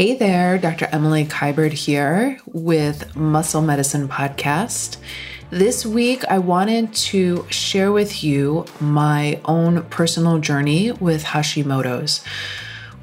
[0.00, 0.88] Hey there, Dr.
[0.92, 4.96] Emily Kiberd here with Muscle Medicine Podcast.
[5.50, 12.24] This week, I wanted to share with you my own personal journey with Hashimoto's.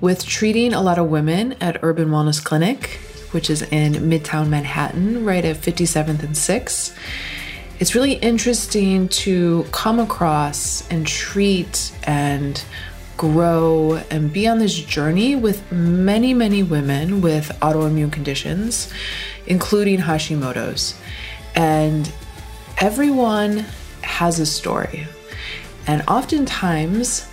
[0.01, 5.23] With treating a lot of women at Urban Wellness Clinic, which is in Midtown Manhattan,
[5.23, 6.97] right at 57th and 6th,
[7.79, 12.63] it's really interesting to come across and treat and
[13.17, 18.91] grow and be on this journey with many, many women with autoimmune conditions,
[19.47, 20.99] including Hashimoto's.
[21.55, 22.11] And
[22.77, 23.65] everyone
[24.03, 25.07] has a story.
[25.87, 27.27] And oftentimes,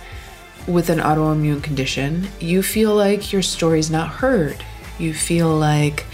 [0.67, 4.57] with an autoimmune condition, you feel like your story's not heard.
[4.97, 6.05] You feel like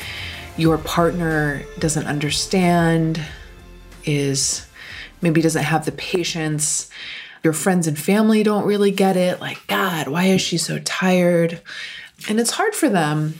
[0.57, 3.21] your partner doesn't understand,
[4.03, 4.67] is
[5.21, 6.90] maybe doesn't have the patience
[7.43, 9.41] your friends and family don't really get it.
[9.41, 11.61] Like, God, why is she so tired?
[12.29, 13.39] And it's hard for them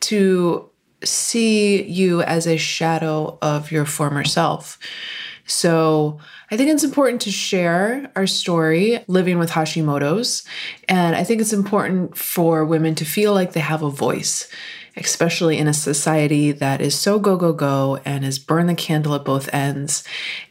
[0.00, 0.68] to
[1.04, 4.78] see you as a shadow of your former self.
[5.46, 6.20] So,
[6.52, 10.44] I think it's important to share our story living with Hashimoto's.
[10.86, 14.50] And I think it's important for women to feel like they have a voice,
[14.94, 19.14] especially in a society that is so go, go, go and is burn the candle
[19.14, 20.04] at both ends.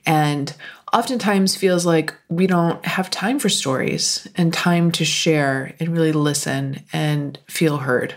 [0.03, 0.55] And
[0.93, 6.11] oftentimes feels like we don't have time for stories and time to share and really
[6.11, 8.15] listen and feel heard.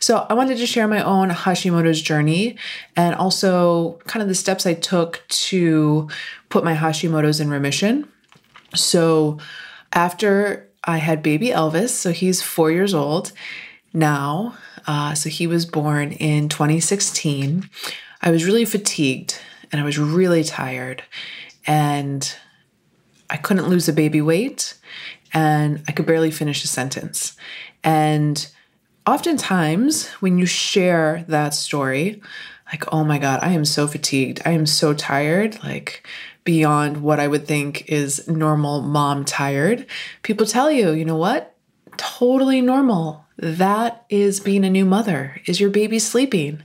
[0.00, 2.56] So, I wanted to share my own Hashimoto's journey
[2.96, 6.08] and also kind of the steps I took to
[6.48, 8.08] put my Hashimoto's in remission.
[8.74, 9.38] So,
[9.92, 13.32] after I had baby Elvis, so he's four years old
[13.92, 17.68] now, uh, so he was born in 2016.
[18.22, 19.38] I was really fatigued
[19.70, 21.02] and I was really tired
[21.68, 22.34] and
[23.30, 24.74] I couldn't lose a baby weight
[25.32, 27.36] and I could barely finish a sentence.
[27.84, 28.48] And
[29.06, 32.22] oftentimes, when you share that story,
[32.72, 34.40] like, oh my God, I am so fatigued.
[34.44, 36.06] I am so tired, like
[36.44, 39.86] beyond what I would think is normal mom tired.
[40.22, 41.54] People tell you, you know what?
[41.98, 43.26] Totally normal.
[43.36, 45.40] That is being a new mother.
[45.46, 46.62] Is your baby sleeping?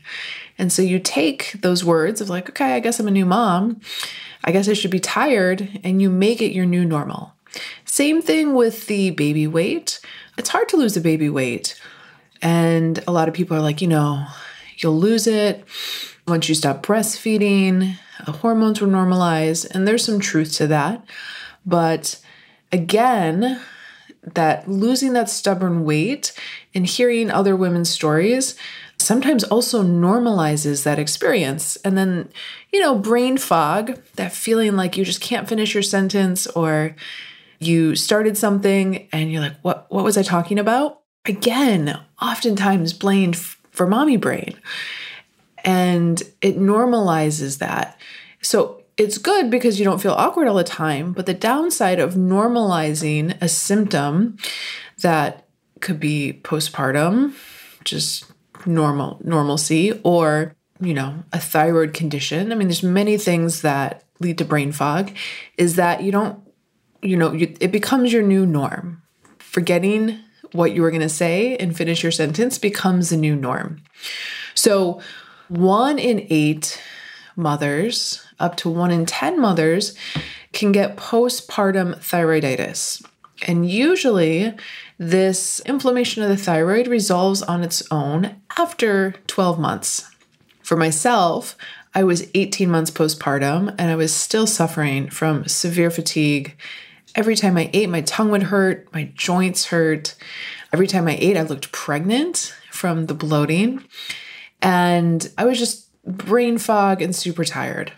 [0.58, 3.81] And so you take those words of like, okay, I guess I'm a new mom,
[4.44, 7.34] I guess I should be tired, and you make it your new normal.
[7.86, 10.00] Same thing with the baby weight.
[10.38, 11.80] It's hard to lose a baby weight.
[12.42, 14.26] And a lot of people are like, you know,
[14.78, 15.64] you'll lose it
[16.28, 19.70] once you stop breastfeeding, uh, hormones will normalize.
[19.70, 21.06] And there's some truth to that.
[21.66, 22.20] But
[22.72, 23.62] again,
[24.34, 26.34] that losing that stubborn weight
[26.74, 28.56] and hearing other women's stories
[29.03, 31.75] sometimes also normalizes that experience.
[31.78, 32.30] And then,
[32.72, 36.96] you know, brain fog, that feeling like you just can't finish your sentence or
[37.59, 41.02] you started something and you're like, what, what was I talking about?
[41.25, 44.56] Again, oftentimes blamed for mommy brain.
[45.64, 48.00] And it normalizes that.
[48.41, 51.14] So it's good because you don't feel awkward all the time.
[51.14, 54.38] But the downside of normalizing a symptom
[55.02, 55.47] that
[55.80, 57.34] could be postpartum,
[57.84, 58.33] just
[58.66, 62.51] normal normalcy or you know a thyroid condition.
[62.51, 65.12] I mean there's many things that lead to brain fog
[65.57, 66.40] is that you don't
[67.02, 69.02] you know you, it becomes your new norm.
[69.40, 70.19] Forgetting
[70.52, 73.81] what you were going to say and finish your sentence becomes the new norm.
[74.56, 75.02] So
[75.47, 76.81] one in eight
[77.35, 79.96] mothers up to one in 10 mothers
[80.52, 83.03] can get postpartum thyroiditis.
[83.47, 84.56] And usually
[84.98, 90.09] this inflammation of the thyroid resolves on its own after 12 months.
[90.62, 91.58] For myself,
[91.94, 96.56] I was 18 months postpartum and I was still suffering from severe fatigue.
[97.16, 100.16] Every time I ate, my tongue would hurt, my joints hurt.
[100.72, 103.84] Every time I ate, I looked pregnant from the bloating.
[104.62, 107.92] And I was just brain fog and super tired.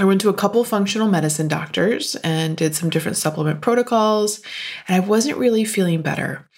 [0.00, 4.40] I went to a couple functional medicine doctors and did some different supplement protocols,
[4.88, 6.48] and I wasn't really feeling better.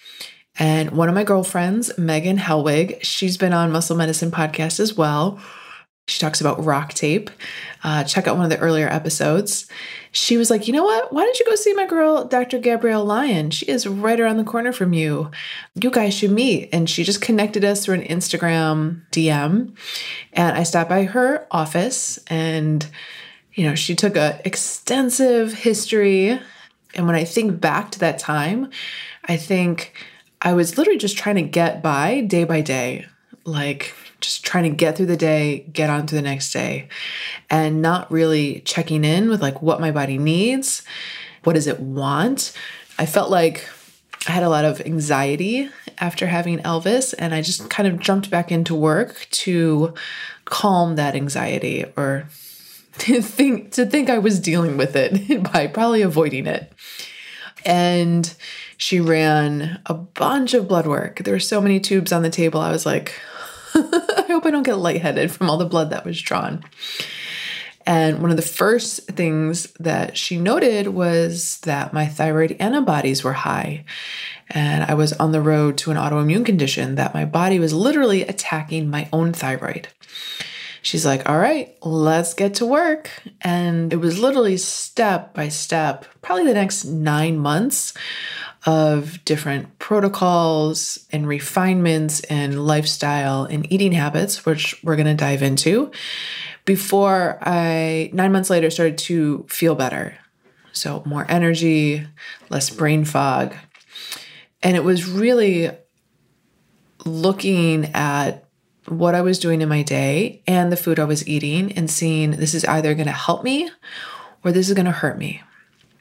[0.57, 5.41] And one of my girlfriends, Megan Helwig, she's been on Muscle Medicine podcast as well.
[6.07, 7.31] She talks about RockTape.
[7.83, 9.67] Uh, check out one of the earlier episodes.
[10.13, 11.11] She was like, you know what?
[11.11, 12.59] Why don't you go see my girl, Dr.
[12.59, 13.49] Gabrielle Lyon?
[13.49, 15.31] She is right around the corner from you.
[15.75, 16.69] You guys should meet.
[16.71, 19.75] And she just connected us through an Instagram DM.
[20.31, 22.89] And I stopped by her office and
[23.53, 26.39] you know, she took a extensive history.
[26.95, 28.69] And when I think back to that time,
[29.25, 29.93] I think
[30.41, 33.05] I was literally just trying to get by day by day,
[33.45, 36.87] like just trying to get through the day, get on to the next day,
[37.49, 40.83] and not really checking in with like what my body needs,
[41.43, 42.53] what does it want.
[42.97, 43.67] I felt like
[44.27, 48.29] I had a lot of anxiety after having Elvis, and I just kind of jumped
[48.29, 49.93] back into work to
[50.45, 52.27] calm that anxiety or
[52.99, 56.71] to think to think I was dealing with it by probably avoiding it.
[57.65, 58.33] And
[58.77, 61.19] she ran a bunch of blood work.
[61.19, 62.59] There were so many tubes on the table.
[62.59, 63.13] I was like,
[63.73, 66.63] I hope I don't get lightheaded from all the blood that was drawn.
[67.85, 73.33] And one of the first things that she noted was that my thyroid antibodies were
[73.33, 73.83] high.
[74.49, 78.21] And I was on the road to an autoimmune condition that my body was literally
[78.23, 79.89] attacking my own thyroid.
[80.83, 83.09] She's like, All right, let's get to work.
[83.41, 87.93] And it was literally step by step, probably the next nine months
[88.65, 95.41] of different protocols and refinements and lifestyle and eating habits, which we're going to dive
[95.41, 95.91] into
[96.65, 100.17] before I, nine months later, started to feel better.
[100.71, 102.05] So more energy,
[102.49, 103.53] less brain fog.
[104.61, 105.71] And it was really
[107.05, 108.42] looking at
[108.87, 112.31] what I was doing in my day and the food I was eating and seeing
[112.31, 113.69] this is either going to help me
[114.43, 115.41] or this is going to hurt me.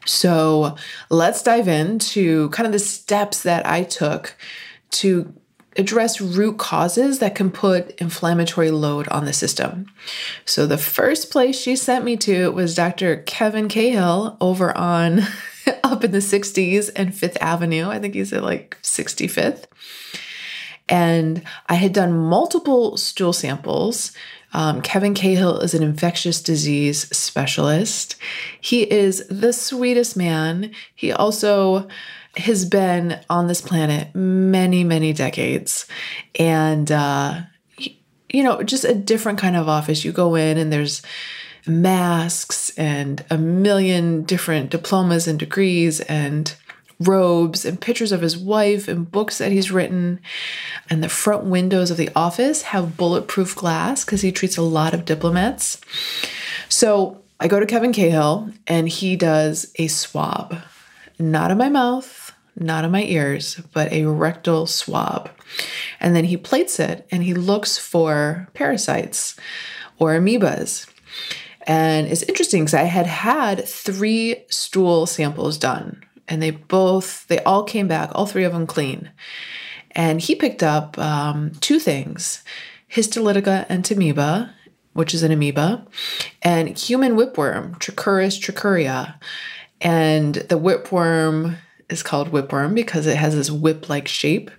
[0.04, 0.76] So
[1.10, 4.36] let's dive into kind of the steps that I took
[4.92, 5.32] to
[5.76, 9.86] address root causes that can put inflammatory load on the system.
[10.44, 13.18] So the first place she sent me to was Dr.
[13.22, 15.20] Kevin Cahill over on
[15.84, 17.88] up in the 60s and 5th Avenue.
[17.88, 19.64] I think he's at like 65th.
[20.92, 24.12] And I had done multiple stool samples.
[24.52, 28.16] Um, Kevin Cahill is an infectious disease specialist.
[28.60, 30.70] He is the sweetest man.
[30.94, 31.88] He also
[32.36, 35.86] has been on this planet many, many decades.
[36.38, 37.40] And, uh,
[37.78, 40.04] you know, just a different kind of office.
[40.04, 41.00] You go in and there's
[41.66, 46.54] masks and a million different diplomas and degrees and
[47.06, 50.20] robes and pictures of his wife and books that he's written.
[50.90, 54.94] And the front windows of the office have bulletproof glass because he treats a lot
[54.94, 55.80] of diplomats.
[56.68, 60.56] So I go to Kevin Cahill and he does a swab,
[61.18, 65.30] not in my mouth, not in my ears, but a rectal swab.
[66.00, 69.36] And then he plates it and he looks for parasites
[69.98, 70.88] or amoebas.
[71.66, 77.38] And it's interesting because I had had three stool samples done and they both, they
[77.40, 79.10] all came back, all three of them clean.
[79.92, 82.42] And he picked up um, two things
[82.90, 84.50] Histolytica entamoeba,
[84.92, 85.86] which is an amoeba,
[86.42, 89.14] and human whipworm, Trichuris trichiura.
[89.80, 91.56] And the whipworm
[91.88, 94.50] is called whipworm because it has this whip like shape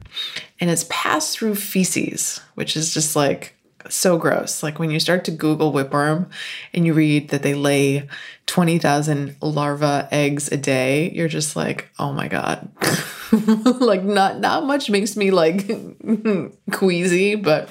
[0.59, 3.55] and it's passed through feces, which is just like
[3.89, 4.63] so gross.
[4.63, 6.29] Like when you start to Google whipworm
[6.73, 8.07] and you read that they lay
[8.45, 12.69] 20,000 larva eggs a day, you're just like, oh my God.
[13.81, 15.69] like not not much makes me like
[16.71, 17.69] queasy, but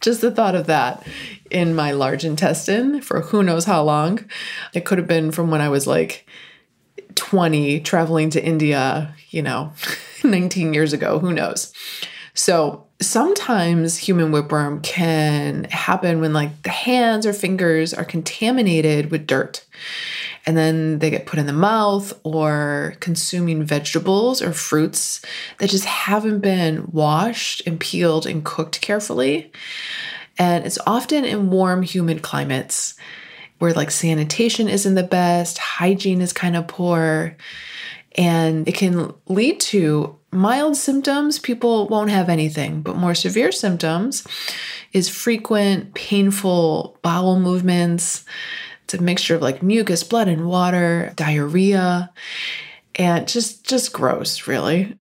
[0.00, 1.06] just the thought of that
[1.50, 4.28] in my large intestine for who knows how long.
[4.74, 6.26] It could have been from when I was like
[7.14, 9.72] 20 traveling to India, you know,
[10.24, 11.72] 19 years ago, who knows.
[12.34, 19.26] So sometimes human whipworm can happen when like the hands or fingers are contaminated with
[19.26, 19.64] dirt
[20.44, 25.20] and then they get put in the mouth or consuming vegetables or fruits
[25.58, 29.52] that just haven't been washed and peeled and cooked carefully.
[30.38, 32.94] And it's often in warm, humid climates
[33.58, 37.36] where like sanitation isn't the best, hygiene is kind of poor,
[38.16, 41.38] and it can lead to mild symptoms.
[41.38, 44.26] People won't have anything, but more severe symptoms
[44.92, 48.24] is frequent, painful bowel movements.
[48.84, 52.10] It's a mixture of like mucus, blood, and water, diarrhea,
[52.94, 54.98] and just just gross, really.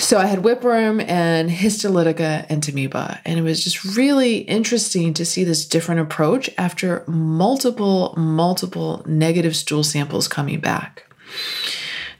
[0.00, 5.44] So I had whipworm and histolytica entamoeba, and it was just really interesting to see
[5.44, 11.04] this different approach after multiple, multiple negative stool samples coming back.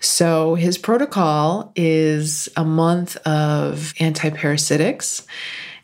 [0.00, 5.26] So his protocol is a month of antiparasitics,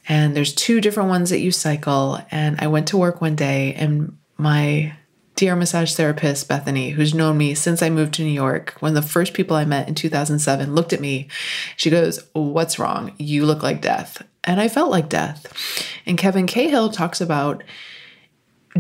[0.09, 2.19] and there's two different ones that you cycle.
[2.31, 4.95] And I went to work one day, and my
[5.37, 9.03] dear massage therapist, Bethany, who's known me since I moved to New York, one of
[9.03, 11.29] the first people I met in 2007, looked at me.
[11.77, 13.13] She goes, What's wrong?
[13.19, 14.23] You look like death.
[14.45, 15.47] And I felt like death.
[16.07, 17.65] And Kevin Cahill talks about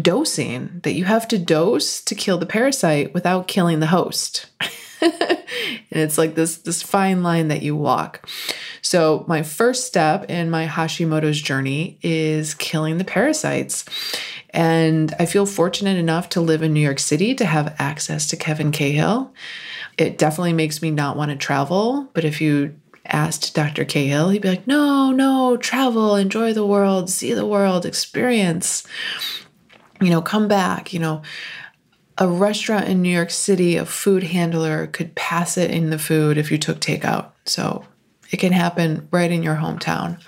[0.00, 4.46] dosing, that you have to dose to kill the parasite without killing the host.
[5.04, 5.42] and
[5.90, 8.28] it's like this this fine line that you walk.
[8.82, 13.84] So my first step in my Hashimoto's journey is killing the parasites.
[14.50, 18.36] And I feel fortunate enough to live in New York City to have access to
[18.36, 19.32] Kevin Cahill.
[19.98, 22.74] It definitely makes me not want to travel, but if you
[23.06, 23.84] asked Dr.
[23.84, 28.86] Cahill, he'd be like, no, no, travel, enjoy the world, see the world, experience,
[30.00, 31.22] you know, come back, you know.
[32.16, 36.38] A restaurant in New York City, a food handler could pass it in the food
[36.38, 37.30] if you took takeout.
[37.44, 37.84] So
[38.30, 40.20] it can happen right in your hometown.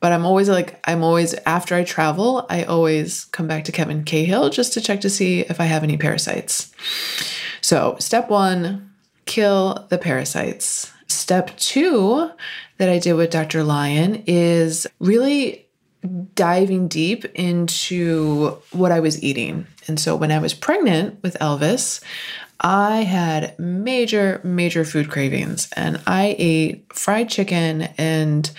[0.00, 4.04] But I'm always like, I'm always, after I travel, I always come back to Kevin
[4.04, 6.72] Cahill just to check to see if I have any parasites.
[7.60, 8.92] So, step one,
[9.24, 10.92] kill the parasites.
[11.08, 12.30] Step two
[12.78, 13.64] that I did with Dr.
[13.64, 15.66] Lyon is really
[16.34, 19.66] diving deep into what I was eating.
[19.86, 22.02] And so, when I was pregnant with Elvis,
[22.60, 28.50] I had major, major food cravings and I ate fried chicken and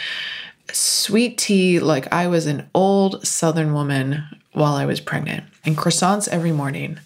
[0.72, 6.28] sweet tea like I was an old Southern woman while I was pregnant and croissants
[6.28, 7.00] every morning.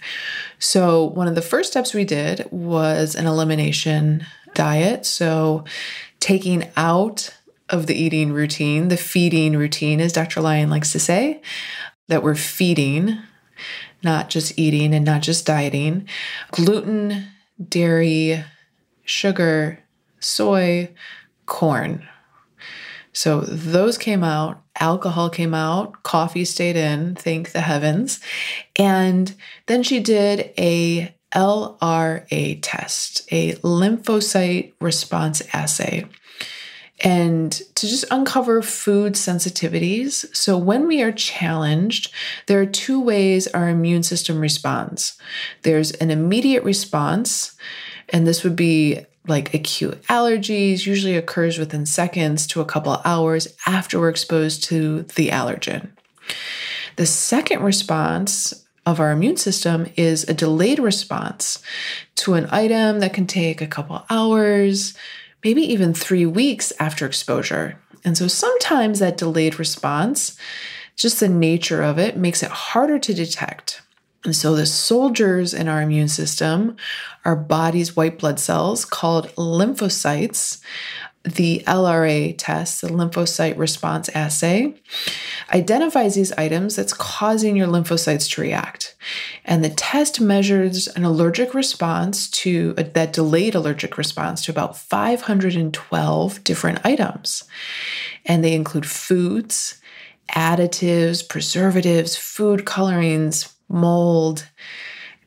[0.60, 5.06] So, one of the first steps we did was an elimination diet.
[5.06, 5.64] So,
[6.20, 7.36] taking out
[7.70, 10.42] of the eating routine, the feeding routine, as Dr.
[10.42, 11.42] Lyon likes to say,
[12.10, 13.18] that we're feeding
[14.04, 16.08] not just eating and not just dieting.
[16.52, 17.28] Gluten,
[17.68, 18.44] dairy,
[19.04, 19.80] sugar,
[20.20, 20.90] soy,
[21.46, 22.08] corn.
[23.14, 28.22] So those came out, alcohol came out, coffee stayed in, thank the heavens.
[28.78, 36.06] And then she did a LRA test, a lymphocyte response assay
[37.02, 40.34] and to just uncover food sensitivities.
[40.36, 42.14] So, when we are challenged,
[42.48, 45.18] there are two ways our immune system responds
[45.64, 47.56] there's an immediate response,
[48.10, 53.48] and this would be like acute allergies, usually occurs within seconds to a couple hours
[53.68, 55.90] after we're exposed to the allergen.
[56.96, 61.62] The second response of our immune system is a delayed response
[62.16, 64.96] to an item that can take a couple hours,
[65.44, 67.78] maybe even three weeks after exposure.
[68.04, 70.38] And so sometimes that delayed response,
[70.96, 73.82] just the nature of it, makes it harder to detect.
[74.24, 76.78] And so the soldiers in our immune system,
[77.26, 80.62] our body's white blood cells called lymphocytes,
[81.24, 84.74] the LRA test, the lymphocyte response assay,
[85.54, 88.96] identifies these items that's causing your lymphocytes to react.
[89.46, 94.78] And the test measures an allergic response to a, that delayed allergic response to about
[94.78, 97.44] 512 different items.
[98.26, 99.80] And they include foods,
[100.32, 104.48] additives, preservatives, food colorings, mold,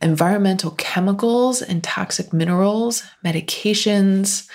[0.02, 4.48] environmental chemicals and toxic minerals, medications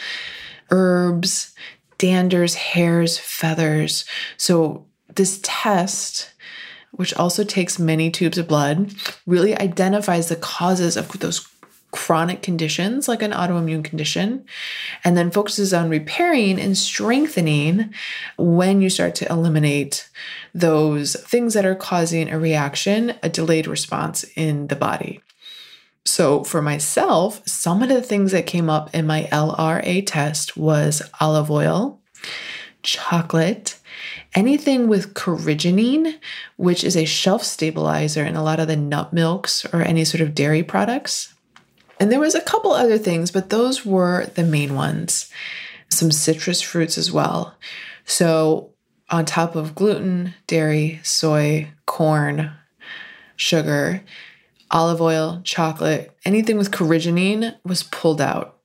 [0.72, 1.54] herbs,
[1.98, 4.06] danders, hairs, feathers.
[4.38, 4.86] So,
[5.16, 6.32] this test,
[6.92, 8.94] which also takes many tubes of blood,
[9.26, 11.48] really identifies the causes of those
[11.92, 14.46] chronic conditions like an autoimmune condition
[15.04, 17.92] and then focuses on repairing and strengthening
[18.38, 20.08] when you start to eliminate
[20.54, 25.22] those things that are causing a reaction, a delayed response in the body.
[26.10, 31.04] So, for myself, some of the things that came up in my LRA test was
[31.22, 32.02] olive oil,
[32.82, 33.80] chocolate,
[34.34, 36.18] anything with carrageenan,
[36.58, 40.22] which is a shelf stabilizer in a lot of the nut milks or any sort
[40.22, 41.36] of dairy products.
[42.00, 45.30] And there was a couple other things, but those were the main ones.
[45.90, 47.56] Some citrus fruits as well.
[48.06, 48.72] So,
[49.12, 52.52] on top of gluten, dairy, soy, corn,
[53.36, 54.02] sugar,
[54.72, 58.58] olive oil, chocolate, anything with carrageenan was pulled out.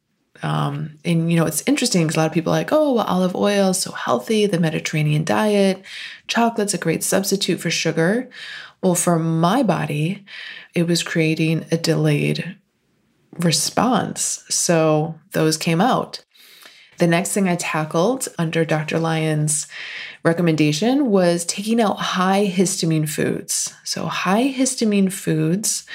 [0.43, 3.07] Um, and you know, it's interesting because a lot of people are like, oh, well,
[3.07, 5.83] olive oil is so healthy, the Mediterranean diet,
[6.27, 8.29] chocolate's a great substitute for sugar.
[8.83, 10.25] Well, for my body,
[10.75, 12.57] it was creating a delayed
[13.39, 14.45] response.
[14.51, 16.25] So those came out.
[16.99, 18.99] The next thing I tackled under Dr.
[18.99, 19.67] Lyon's
[20.25, 23.73] recommendation was taking out high histamine foods.
[23.85, 25.87] So, high histamine foods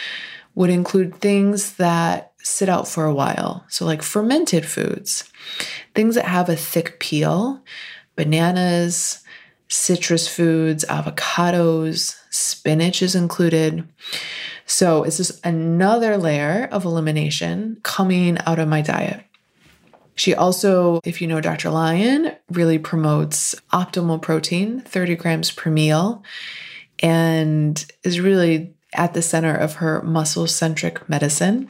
[0.55, 3.65] would include things that sit out for a while.
[3.67, 5.29] So, like fermented foods,
[5.95, 7.63] things that have a thick peel,
[8.15, 9.23] bananas,
[9.67, 13.87] citrus foods, avocados, spinach is included.
[14.65, 19.25] So, it's just another layer of elimination coming out of my diet.
[20.19, 21.69] She also, if you know Dr.
[21.69, 26.25] Lyon, really promotes optimal protein, 30 grams per meal,
[27.01, 31.69] and is really at the center of her muscle centric medicine.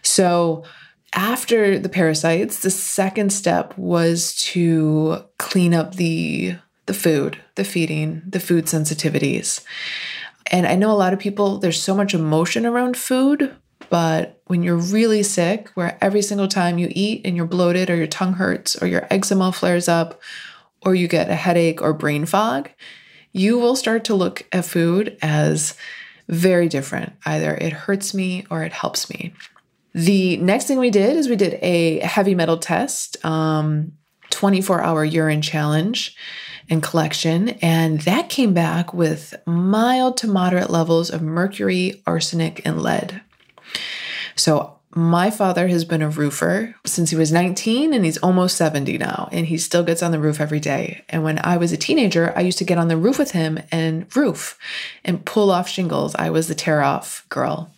[0.00, 0.64] So,
[1.12, 6.56] after the parasites, the second step was to clean up the
[6.86, 9.62] the food, the feeding, the food sensitivities.
[10.46, 13.54] And I know a lot of people there's so much emotion around food
[13.90, 17.96] But when you're really sick, where every single time you eat and you're bloated or
[17.96, 20.20] your tongue hurts or your eczema flares up
[20.84, 22.70] or you get a headache or brain fog,
[23.32, 25.74] you will start to look at food as
[26.28, 27.12] very different.
[27.24, 29.32] Either it hurts me or it helps me.
[29.94, 33.92] The next thing we did is we did a heavy metal test, um,
[34.30, 36.14] 24 hour urine challenge
[36.68, 37.50] and collection.
[37.62, 43.22] And that came back with mild to moderate levels of mercury, arsenic, and lead.
[44.38, 48.96] So my father has been a roofer since he was 19 and he's almost 70
[48.98, 51.04] now, and he still gets on the roof every day.
[51.10, 53.60] And when I was a teenager, I used to get on the roof with him
[53.70, 54.58] and roof
[55.04, 56.14] and pull off shingles.
[56.14, 57.70] I was the tear off girl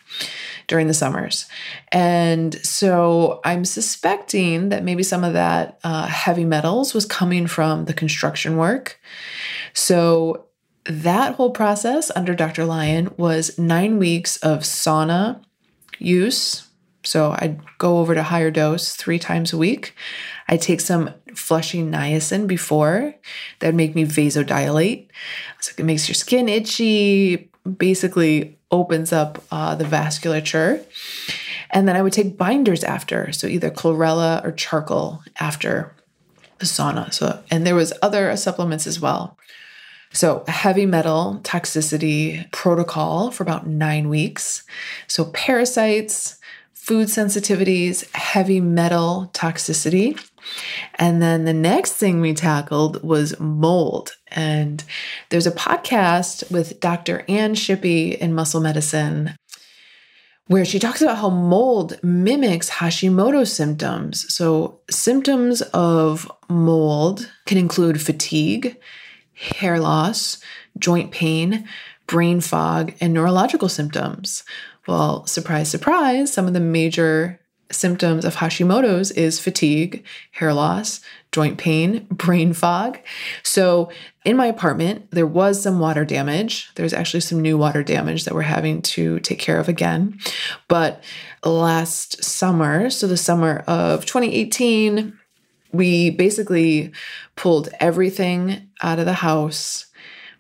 [0.69, 1.47] during the summers.
[1.91, 7.87] And so I'm suspecting that maybe some of that uh, heavy metals was coming from
[7.87, 9.01] the construction work.
[9.73, 10.47] So
[10.85, 12.65] that whole process under Dr.
[12.65, 15.41] Lyon was nine weeks of sauna
[16.01, 16.71] use
[17.03, 19.95] so I'd go over to HigherDOSE three times a week.
[20.49, 23.15] I'd take some flushing niacin before
[23.61, 25.09] that make me vasodilate.
[25.61, 30.85] So it makes your skin itchy, basically opens up uh, the vasculature.
[31.71, 35.95] And then I would take binders after, so either chlorella or charcoal after
[36.59, 37.13] the sauna.
[37.15, 39.39] So, and there was other supplements as well.
[40.13, 44.65] So, a heavy metal toxicity protocol for about nine weeks.
[45.07, 46.39] So, parasites,
[46.75, 50.21] food sensitivities, heavy metal toxicity.
[50.97, 54.17] And then the next thing we tackled was mold.
[54.29, 54.83] And
[55.29, 57.25] there's a podcast with Dr.
[57.29, 59.37] Ann Shippey in muscle medicine
[60.51, 64.35] where she talks about how mold mimics Hashimoto symptoms.
[64.35, 68.77] So, symptoms of mold can include fatigue,
[69.41, 70.39] hair loss,
[70.79, 71.67] joint pain,
[72.07, 74.43] brain fog, and neurological symptoms.
[74.87, 77.41] Well, surprise, surprise, some of the major
[77.73, 81.01] symptoms of Hashimoto's is fatigue, hair loss,
[81.33, 82.99] joint pain, brain fog.
[83.43, 83.91] So,
[84.25, 86.71] in my apartment, there was some water damage.
[86.75, 90.19] There's actually some new water damage that we're having to take care of again.
[90.69, 91.03] But
[91.45, 95.19] last summer, so the summer of 2018,
[95.73, 96.93] we basically
[97.37, 99.87] pulled everything out of the house,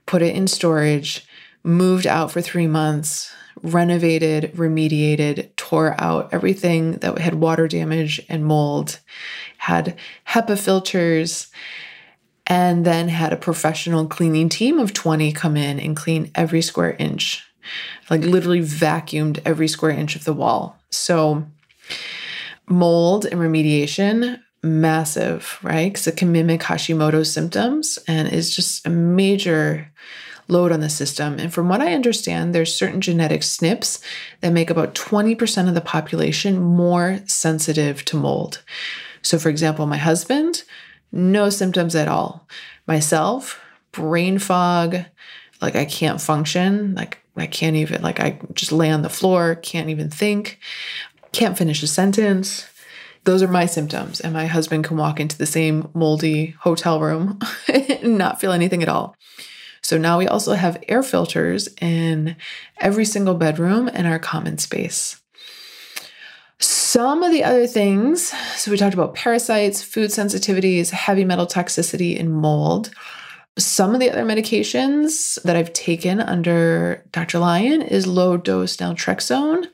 [0.06, 1.26] put it in storage,
[1.62, 8.44] moved out for three months, renovated, remediated, tore out everything that had water damage and
[8.44, 8.98] mold,
[9.58, 9.96] had
[10.28, 11.48] HEPA filters,
[12.46, 16.96] and then had a professional cleaning team of 20 come in and clean every square
[16.98, 17.44] inch,
[18.08, 20.76] like literally vacuumed every square inch of the wall.
[20.90, 21.46] So,
[22.66, 25.92] mold and remediation massive, right?
[25.92, 29.90] Because it can mimic Hashimoto's symptoms and is just a major
[30.48, 31.38] load on the system.
[31.38, 34.02] And from what I understand, there's certain genetic SNPs
[34.40, 38.62] that make about 20% of the population more sensitive to mold.
[39.22, 40.64] So, for example, my husband,
[41.12, 42.48] no symptoms at all.
[42.86, 43.60] Myself,
[43.92, 45.04] brain fog,
[45.60, 49.54] like I can't function, like I can't even, like I just lay on the floor,
[49.56, 50.58] can't even think,
[51.32, 52.66] can't finish a sentence.
[53.30, 54.18] Those are my symptoms.
[54.18, 57.38] And my husband can walk into the same moldy hotel room
[57.68, 59.14] and not feel anything at all.
[59.82, 62.34] So now we also have air filters in
[62.78, 65.20] every single bedroom in our common space.
[66.58, 72.18] Some of the other things, so we talked about parasites, food sensitivities, heavy metal toxicity,
[72.18, 72.90] and mold.
[73.58, 77.38] Some of the other medications that I've taken under Dr.
[77.38, 79.66] Lyon is low dose naltrexone,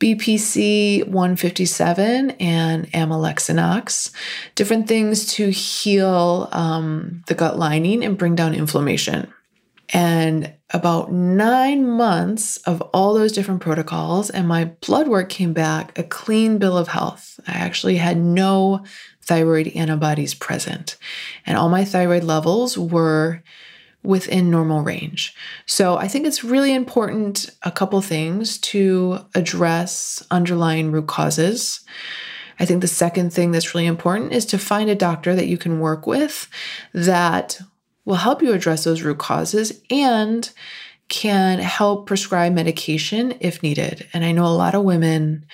[0.00, 4.10] BPC 157, and Amlexanox.
[4.54, 9.32] Different things to heal um, the gut lining and bring down inflammation.
[9.90, 15.98] And about nine months of all those different protocols, and my blood work came back
[15.98, 17.38] a clean bill of health.
[17.46, 18.84] I actually had no
[19.20, 20.96] thyroid antibodies present,
[21.44, 23.42] and all my thyroid levels were
[24.02, 25.34] within normal range.
[25.66, 31.80] So I think it's really important a couple things to address underlying root causes.
[32.58, 35.58] I think the second thing that's really important is to find a doctor that you
[35.58, 36.48] can work with
[36.92, 37.60] that
[38.04, 40.50] will help you address those root causes and
[41.08, 44.08] can help prescribe medication if needed.
[44.12, 45.44] And I know a lot of women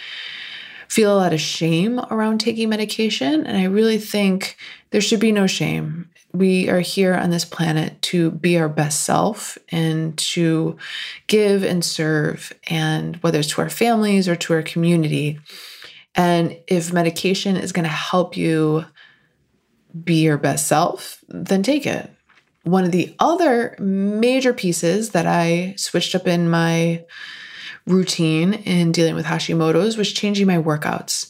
[0.89, 3.47] feel a lot of shame around taking medication.
[3.47, 4.57] And I really think
[4.91, 6.11] there should be no shame.
[6.37, 10.77] We are here on this planet to be our best self and to
[11.29, 15.39] give and serve, and whether it's to our families or to our community.
[16.15, 18.85] And if medication is going to help you
[20.05, 22.11] be your best self, then take it.
[22.65, 27.05] One of the other major pieces that I switched up in my
[27.87, 31.29] routine in dealing with Hashimoto's was changing my workouts.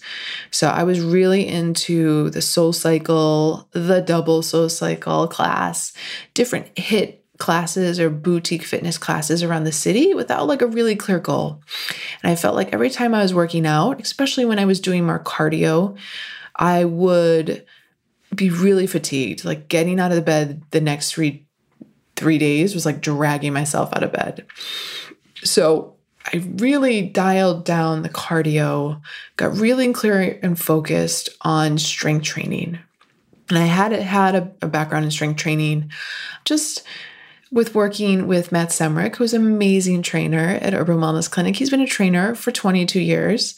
[0.51, 5.93] So I was really into the SoulCycle, the double SoulCycle class,
[6.33, 11.19] different HIIT classes or boutique fitness classes around the city without like a really clear
[11.19, 11.63] goal.
[12.23, 15.05] And I felt like every time I was working out, especially when I was doing
[15.05, 15.99] more cardio,
[16.55, 17.67] I would
[18.35, 19.45] be really fatigued.
[19.45, 21.47] Like getting out of the bed the next three
[22.17, 24.47] three days was like dragging myself out of bed.
[25.45, 25.96] So
[26.33, 29.01] I really dialed down the cardio,
[29.37, 32.79] got really clear and focused on strength training.
[33.49, 35.93] And I had had a, a background in strength training,
[36.45, 36.83] just
[37.53, 41.57] with working with Matt Semrick, who's an amazing trainer at Urban Wellness Clinic.
[41.57, 43.55] He's been a trainer for 22 years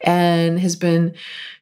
[0.00, 1.14] and has been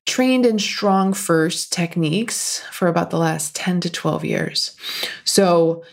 [0.07, 4.77] trained in StrongFirst techniques for about the last 10 to 12 years.
[5.25, 5.85] So,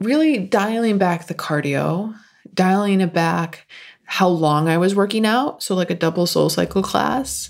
[0.00, 2.16] really dialing back the cardio,
[2.52, 3.66] dialing it back
[4.12, 5.62] how long I was working out.
[5.62, 7.48] So, like a double SoulCycle class,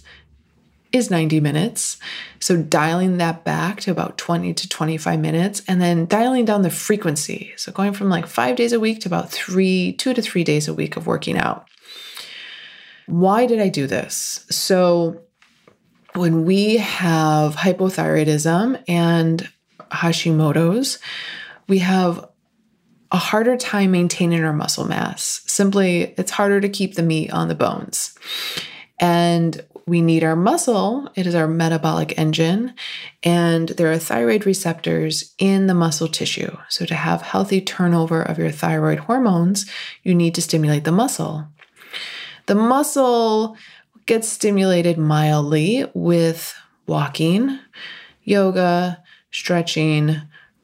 [0.93, 1.99] is 90 minutes.
[2.39, 6.71] So dialing that back to about 20 to 25 minutes and then dialing down the
[6.71, 7.53] frequency.
[7.57, 10.69] So going from like five days a week to about three, two to three days
[10.69, 11.67] a week of working out.
[13.07, 14.47] Why did I do this?
[14.51, 15.23] So
[16.15, 19.49] when we have hypothyroidism and
[19.91, 20.99] Hashimoto's,
[21.69, 22.29] we have
[23.13, 25.43] a harder time maintaining our muscle mass.
[25.47, 28.19] Simply, it's harder to keep the meat on the bones.
[28.99, 31.11] And we need our muscle.
[31.15, 32.73] It is our metabolic engine.
[33.23, 36.57] And there are thyroid receptors in the muscle tissue.
[36.71, 39.71] So, to have healthy turnover of your thyroid hormones,
[40.03, 41.49] you need to stimulate the muscle.
[42.47, 43.57] The muscle
[44.07, 46.55] gets stimulated mildly with
[46.87, 47.59] walking,
[48.25, 50.17] yoga, stretching,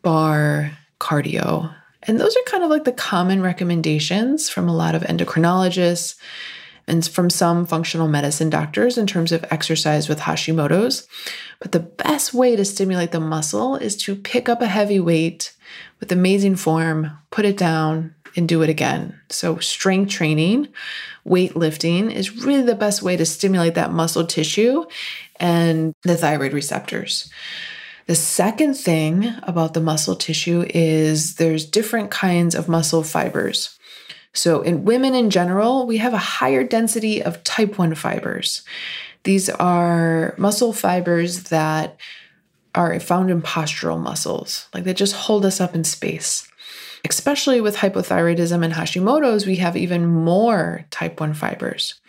[0.02, 1.74] barre, cardio.
[2.08, 6.16] And those are kind of like the common recommendations from a lot of endocrinologists
[6.88, 11.06] and from some functional medicine doctors in terms of exercise with Hashimoto's.
[11.60, 15.54] But the best way to stimulate the muscle is to pick up a heavy weight
[16.00, 19.20] with amazing form, put it down, and do it again.
[19.28, 20.68] So, strength training,
[21.26, 24.84] weightlifting is really the best way to stimulate that muscle tissue
[25.36, 27.30] and the thyroid receptors.
[28.08, 33.78] The second thing about the muscle tissue is there's different kinds of muscle fibers.
[34.32, 38.62] So, in women in general, we have a higher density of type 1 fibers.
[39.24, 41.98] These are muscle fibers that
[42.74, 46.48] are found in postural muscles, like they just hold us up in space.
[47.06, 52.00] Especially with hypothyroidism and Hashimoto's, we have even more type 1 fibers.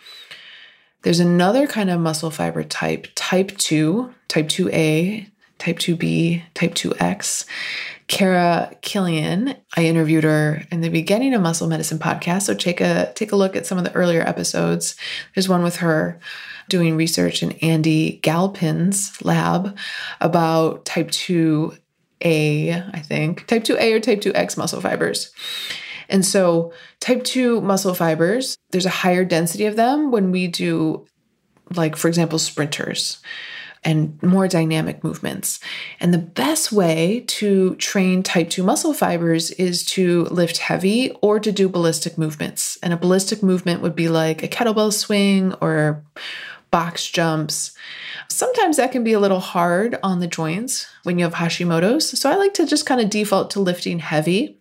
[1.02, 5.26] There's another kind of muscle fiber type, type 2, type 2A,
[5.60, 7.46] type 2B, type 2X.
[8.08, 9.54] Kara Killian.
[9.76, 12.42] I interviewed her in the beginning of Muscle Medicine podcast.
[12.42, 14.96] So take a take a look at some of the earlier episodes.
[15.32, 16.18] There's one with her
[16.68, 19.78] doing research in Andy Galpin's lab
[20.20, 21.78] about type 2A,
[22.20, 25.30] I think, type 2A or type 2X muscle fibers.
[26.08, 31.06] And so, type 2 muscle fibers, there's a higher density of them when we do,
[31.76, 33.20] like, for example, sprinters
[33.82, 35.58] and more dynamic movements.
[36.00, 41.40] And the best way to train type 2 muscle fibers is to lift heavy or
[41.40, 42.78] to do ballistic movements.
[42.82, 46.04] And a ballistic movement would be like a kettlebell swing or
[46.70, 47.72] box jumps.
[48.28, 52.18] Sometimes that can be a little hard on the joints when you have Hashimoto's.
[52.18, 54.59] So I like to just kind of default to lifting heavy.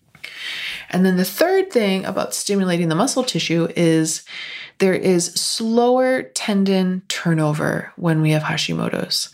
[0.90, 4.24] And then the third thing about stimulating the muscle tissue is
[4.80, 9.30] there is slower tendon turnover when we have Hashimoto's.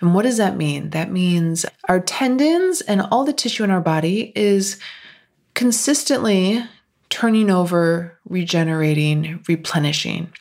[0.00, 0.90] And what does that mean?
[0.90, 4.78] That means our tendons and all the tissue in our body is
[5.54, 6.62] consistently
[7.08, 10.32] turning over, regenerating, replenishing.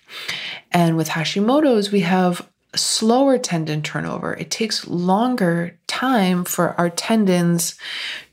[0.72, 4.34] And with Hashimoto's, we have slower tendon turnover.
[4.34, 7.76] It takes longer time for our tendons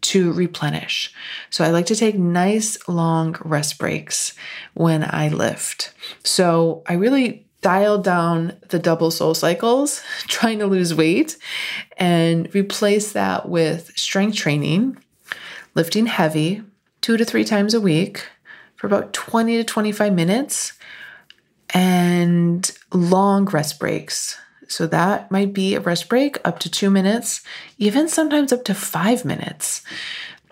[0.03, 1.13] to replenish.
[1.51, 4.35] So I like to take nice long rest breaks
[4.75, 5.93] when I lift.
[6.25, 11.37] So I really dialed down the double SoulCycles, trying to lose weight,
[11.99, 14.97] and replace that with strength training,
[15.75, 16.63] lifting heavy
[17.01, 18.27] two to three times a week
[18.77, 20.73] for about 20 to 25 minutes
[21.75, 24.39] and long rest breaks.
[24.69, 27.43] So that might be a rest break up to two minutes,
[27.79, 29.83] even sometimes up to five minutes.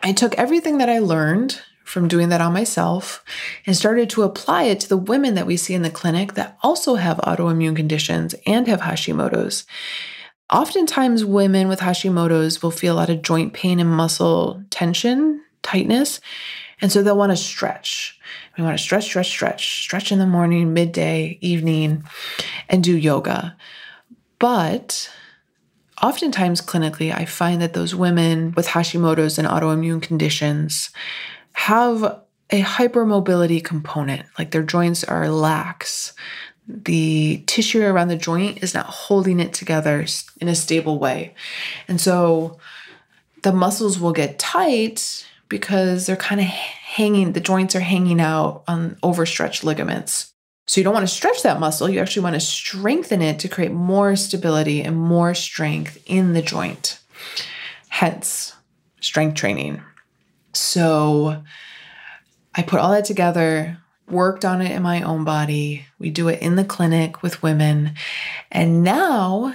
[0.02, 3.24] I took everything that I learned from doing that on myself
[3.66, 6.58] and started to apply it to the women that we see in the clinic that
[6.62, 9.64] also have autoimmune conditions and have Hashimoto's.
[10.50, 16.20] Oftentimes, women with Hashimoto's will feel a lot of joint pain and muscle tension, tightness.
[16.80, 18.18] And so they'll want to stretch.
[18.56, 22.04] We want to stretch, stretch, stretch, stretch in the morning, midday, evening,
[22.68, 23.56] and do yoga.
[24.38, 25.10] But
[26.02, 30.90] oftentimes clinically, I find that those women with Hashimoto's and autoimmune conditions
[31.52, 32.02] have
[32.50, 36.14] a hypermobility component, like their joints are lax.
[36.66, 40.04] The tissue around the joint is not holding it together
[40.40, 41.34] in a stable way.
[41.88, 42.58] And so
[43.42, 48.64] the muscles will get tight because they're kind of hanging, the joints are hanging out
[48.68, 50.32] on overstretched ligaments.
[50.66, 51.88] So you don't want to stretch that muscle.
[51.88, 56.42] You actually want to strengthen it to create more stability and more strength in the
[56.42, 57.00] joint.
[57.88, 58.54] Hence,
[59.00, 59.80] strength training.
[60.52, 61.42] So
[62.54, 65.86] I put all that together, worked on it in my own body.
[65.98, 67.94] We do it in the clinic with women.
[68.50, 69.54] And now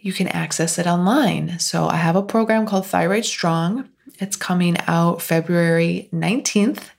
[0.00, 1.58] you can access it online.
[1.58, 3.88] So I have a program called Thyroid Strong.
[4.18, 6.90] It's coming out February 19th.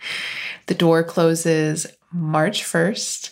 [0.67, 3.31] The door closes March 1st.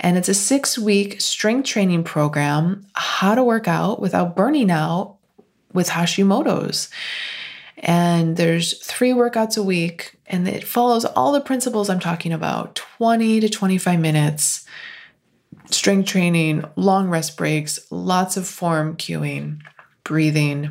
[0.00, 5.16] And it's a six week strength training program how to work out without burning out
[5.72, 6.88] with Hashimoto's.
[7.78, 12.74] And there's three workouts a week, and it follows all the principles I'm talking about
[12.74, 14.64] 20 to 25 minutes,
[15.66, 19.60] strength training, long rest breaks, lots of form cueing,
[20.04, 20.70] breathing.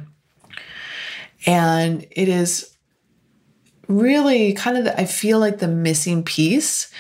[1.46, 2.76] And it is
[3.88, 6.92] really kind of, the, I feel like the missing piece.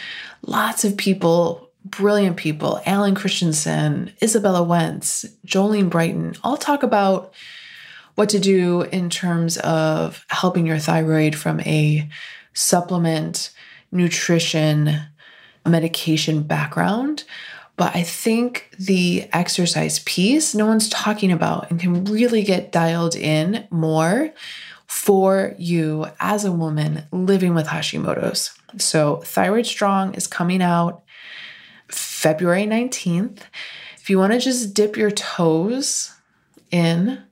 [0.43, 7.33] Lots of people, brilliant people, Alan Christianson, Izabella Wentz, Jolene Brighten, all talk about
[8.15, 12.07] what to do in terms of helping your thyroid from a
[12.53, 13.51] supplement,
[13.91, 14.99] nutrition,
[15.65, 17.23] medication background.
[17.77, 23.15] But I think the exercise piece, no one's talking about and can really get dialed
[23.15, 24.33] in more
[24.87, 28.57] for you as a woman living with Hashimoto's.
[28.77, 31.03] So, Thyroid Strong is coming out
[31.89, 33.39] February 19th.
[33.97, 36.13] If you want to just dip your toes
[36.71, 37.23] in,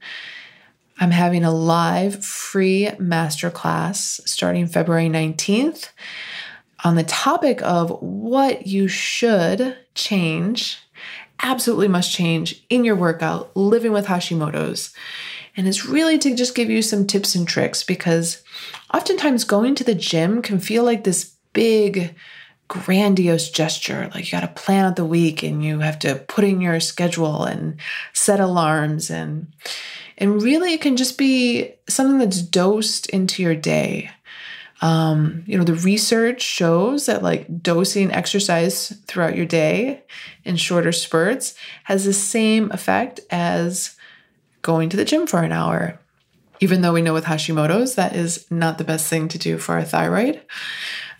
[0.99, 5.89] I'm having a live free masterclass starting February 19th
[6.83, 10.79] on the topic of what you should change,
[11.41, 14.93] absolutely must change in your workout, living with Hashimoto's.
[15.55, 18.41] And it's really to just give you some tips and tricks because
[18.93, 22.15] oftentimes going to the gym can feel like this big,
[22.67, 24.09] grandiose gesture.
[24.13, 26.79] Like you got to plan out the week and you have to put in your
[26.79, 27.79] schedule and
[28.13, 29.47] set alarms and
[30.17, 34.11] and really, it can just be something that's dosed into your day.
[34.83, 40.03] Um, you know, the research shows that like dosing exercise throughout your day
[40.43, 43.95] in shorter spurts has the same effect as
[44.61, 46.01] going to the gym for an hour.
[46.59, 49.75] Even though we know with Hashimoto's, that is not the best thing to do for
[49.75, 50.41] our thyroid.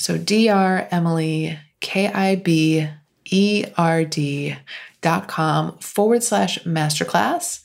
[0.06, 0.88] So Dr.
[0.92, 2.88] Emily K I B
[3.32, 4.56] E R D
[5.02, 7.64] dot com forward slash masterclass.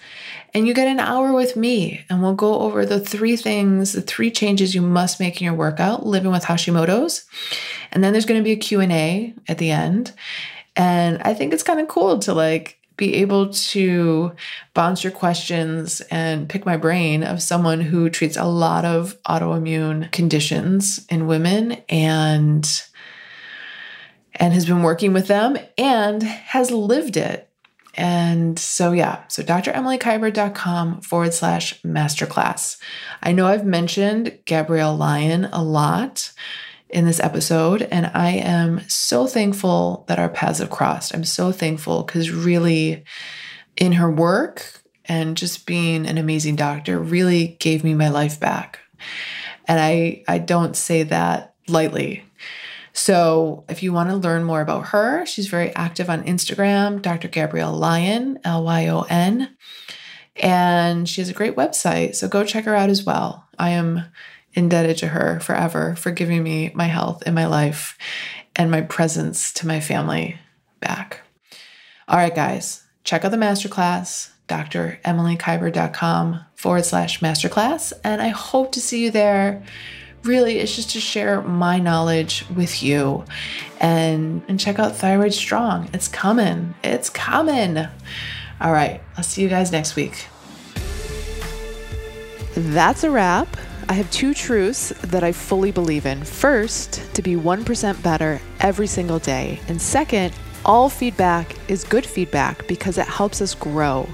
[0.54, 4.00] And you get an hour with me, and we'll go over the three things, the
[4.00, 7.26] three changes you must make in your workout living with Hashimoto's.
[7.92, 10.12] And then there's going to be a Q&A at the end.
[10.74, 14.30] And I think it's kind of cool to like be able to
[14.74, 20.12] bounce your questions and pick my brain of someone who treats a lot of autoimmune
[20.12, 22.82] conditions in women and
[24.34, 27.48] and has been working with them and has lived it.
[27.94, 32.78] And so, yeah, so dremilykiberd.com forward slash masterclass.
[33.22, 36.32] I know I've mentioned Gabrielle Lyon a lot
[36.92, 37.82] in this episode.
[37.82, 41.14] And I am so thankful that our paths have crossed.
[41.14, 43.04] I'm so thankful because really,
[43.76, 48.80] in her work and just being an amazing doctor, really gave me my life back.
[49.66, 52.24] And I, I don't say that lightly.
[52.92, 57.28] So, if you want to learn more about her, she's very active on Instagram, Dr.
[57.28, 59.56] Gabrielle Lyon, L Y O N.
[60.36, 62.16] And she has a great website.
[62.16, 63.48] So, go check her out as well.
[63.58, 64.04] I am
[64.54, 67.96] indebted to her forever for giving me my health in my life
[68.56, 70.38] and my presence to my family
[70.80, 71.20] back.
[72.08, 77.92] All right, guys, check out the masterclass, dremilykiberd.com forward slash masterclass.
[78.02, 79.62] And I hope to see you there.
[80.24, 83.24] Really, it's just to share my knowledge with you
[83.80, 85.88] and, and check out Thyroid Strong.
[85.94, 86.74] It's coming.
[86.84, 87.78] It's coming.
[88.60, 90.26] All right, I'll see you guys next week.
[92.54, 93.56] That's a wrap.
[93.90, 96.22] I have two truths that I fully believe in.
[96.22, 99.58] First, to be 1% better every single day.
[99.66, 100.32] And second,
[100.64, 104.08] all feedback is good feedback because it helps us grow.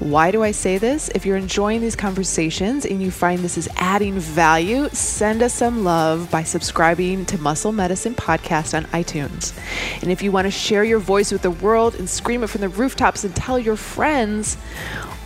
[0.00, 1.08] Why do I say this?
[1.14, 5.84] If you're enjoying these conversations and you find this is adding value, send us some
[5.84, 9.56] love by subscribing to Muscle Medicine Podcast on iTunes.
[10.02, 12.62] And if you want to share your voice with the world and scream it from
[12.62, 14.56] the rooftops and tell your friends,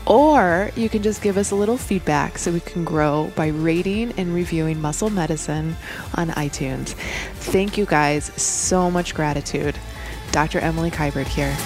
[0.07, 4.13] or you can just give us a little feedback so we can grow by rating
[4.13, 5.77] and reviewing Muscle Medicine
[6.15, 6.95] on iTunes.
[7.35, 8.27] Thank you guys.
[8.41, 9.77] So much gratitude.
[10.33, 10.59] Dr.
[10.59, 11.57] Emily Kiberd here.